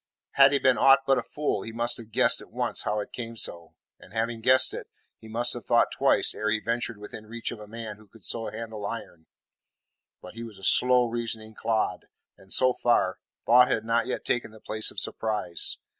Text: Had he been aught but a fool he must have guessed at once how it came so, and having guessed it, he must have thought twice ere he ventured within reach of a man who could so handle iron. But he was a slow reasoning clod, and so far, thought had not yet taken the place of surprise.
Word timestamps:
Had 0.31 0.51
he 0.51 0.57
been 0.57 0.79
aught 0.79 1.03
but 1.05 1.19
a 1.19 1.21
fool 1.21 1.61
he 1.61 1.71
must 1.71 1.97
have 1.97 2.09
guessed 2.11 2.41
at 2.41 2.49
once 2.49 2.85
how 2.85 2.99
it 3.01 3.11
came 3.13 3.37
so, 3.37 3.75
and 3.99 4.13
having 4.13 4.41
guessed 4.41 4.73
it, 4.73 4.87
he 5.19 5.27
must 5.27 5.53
have 5.53 5.67
thought 5.67 5.91
twice 5.91 6.33
ere 6.33 6.49
he 6.49 6.59
ventured 6.59 6.97
within 6.97 7.27
reach 7.27 7.51
of 7.51 7.59
a 7.59 7.67
man 7.67 7.97
who 7.97 8.07
could 8.07 8.25
so 8.25 8.49
handle 8.49 8.83
iron. 8.87 9.27
But 10.19 10.33
he 10.33 10.41
was 10.41 10.57
a 10.57 10.63
slow 10.63 11.05
reasoning 11.05 11.53
clod, 11.53 12.07
and 12.35 12.51
so 12.51 12.73
far, 12.73 13.19
thought 13.45 13.69
had 13.69 13.85
not 13.85 14.07
yet 14.07 14.25
taken 14.25 14.49
the 14.49 14.59
place 14.59 14.89
of 14.89 14.99
surprise. 14.99 15.77